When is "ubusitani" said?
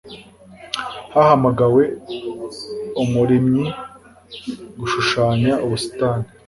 5.65-6.27